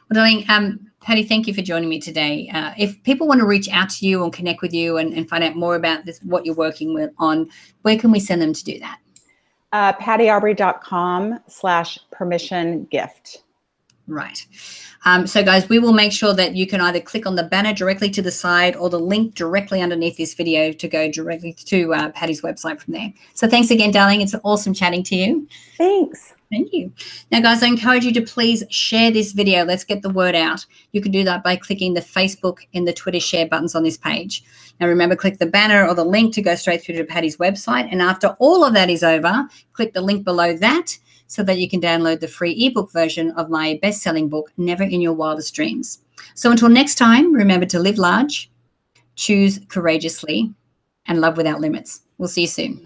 Well, 0.10 0.16
darling, 0.16 0.46
um, 0.50 0.92
Patty, 1.02 1.24
thank 1.24 1.48
you 1.48 1.54
for 1.54 1.62
joining 1.62 1.90
me 1.90 2.00
today. 2.00 2.50
Uh, 2.54 2.74
if 2.78 3.02
people 3.04 3.28
want 3.28 3.40
to 3.40 3.46
reach 3.46 3.70
out 3.70 3.90
to 3.92 4.06
you 4.06 4.24
and 4.24 4.32
connect 4.32 4.62
with 4.62 4.74
you 4.74 4.98
and, 4.98 5.14
and 5.14 5.28
find 5.28 5.44
out 5.44 5.56
more 5.56 5.76
about 5.76 6.06
this, 6.06 6.20
what 6.24 6.46
you're 6.46 6.56
working 6.56 6.94
with 6.94 7.12
on, 7.18 7.50
where 7.82 7.98
can 7.98 8.12
we 8.12 8.20
send 8.20 8.42
them 8.42 8.54
to 8.54 8.64
do 8.64 8.80
that? 8.80 9.00
Uh, 9.72 9.94
pattyaubery.com 9.94 11.40
slash 11.48 11.98
permission 12.12 12.84
gift. 12.92 13.44
Right. 14.12 14.46
Um, 15.06 15.26
so, 15.26 15.42
guys, 15.42 15.70
we 15.70 15.80
will 15.80 15.94
make 15.94 16.12
sure 16.12 16.34
that 16.34 16.54
you 16.54 16.68
can 16.68 16.82
either 16.82 17.00
click 17.00 17.26
on 17.26 17.36
the 17.36 17.44
banner 17.44 17.74
directly 17.74 18.10
to 18.10 18.22
the 18.22 18.30
side 18.30 18.76
or 18.76 18.90
the 18.90 19.00
link 19.00 19.36
directly 19.36 19.82
underneath 19.82 20.18
this 20.18 20.34
video 20.34 20.74
to 20.74 20.88
go 20.90 21.10
directly 21.10 21.54
to 21.54 21.94
uh, 21.94 22.10
Patty's 22.10 22.42
website 22.42 22.82
from 22.82 22.94
there. 22.94 23.14
So, 23.34 23.48
thanks 23.48 23.72
again, 23.72 23.92
darling. 23.92 24.20
It's 24.20 24.36
awesome 24.44 24.74
chatting 24.74 25.04
to 25.04 25.16
you. 25.16 25.48
Thanks. 25.78 26.34
Thank 26.52 26.74
you. 26.74 26.92
Now, 27.32 27.40
guys, 27.40 27.64
I 27.64 27.68
encourage 27.68 28.04
you 28.04 28.12
to 28.12 28.22
please 28.22 28.66
share 28.70 29.12
this 29.12 29.32
video. 29.32 29.64
Let's 29.64 29.86
get 29.86 30.02
the 30.02 30.10
word 30.10 30.36
out. 30.36 30.66
You 30.92 31.02
can 31.02 31.14
do 31.14 31.24
that 31.24 31.42
by 31.42 31.56
clicking 31.56 31.94
the 31.94 32.02
Facebook 32.02 32.58
and 32.74 32.86
the 32.86 32.92
Twitter 32.92 33.22
share 33.22 33.48
buttons 33.48 33.76
on 33.76 33.84
this 33.84 33.98
page. 33.98 34.44
Now, 34.82 34.88
remember, 34.88 35.16
click 35.16 35.40
the 35.40 35.46
banner 35.46 35.88
or 35.88 35.96
the 35.96 36.04
link 36.04 36.34
to 36.34 36.42
go 36.42 36.56
straight 36.56 36.84
through 36.84 36.96
to 36.96 37.06
Patty's 37.06 37.38
website. 37.38 37.88
And 37.90 38.02
after 38.02 38.36
all 38.40 38.66
of 38.66 38.74
that 38.74 38.90
is 38.90 39.04
over, 39.04 39.48
click 39.72 39.94
the 39.94 40.02
link 40.02 40.26
below 40.26 40.58
that 40.58 40.98
so 41.32 41.44
that 41.44 41.60
you 41.60 41.70
can 41.70 41.80
download 41.80 42.20
the 42.20 42.28
free 42.28 42.52
ebook 42.66 42.92
version 42.92 43.32
of 43.32 43.50
my 43.50 43.80
best 43.82 44.02
selling 44.02 44.28
book, 44.28 44.52
Never 44.58 44.84
in 44.84 45.00
Your 45.00 45.14
Wildest 45.14 45.56
Dreams. 45.56 46.00
So 46.36 46.52
until 46.52 46.68
next 46.68 46.96
time, 46.96 47.32
remember 47.32 47.66
to 47.68 47.80
live 47.80 47.98
large, 47.98 48.52
choose 49.16 49.62
courageously, 49.70 50.54
and 51.06 51.22
love 51.22 51.38
without 51.38 51.62
limits. 51.62 52.02
We'll 52.18 52.28
see 52.28 52.42
you 52.42 52.48
soon. 52.48 52.86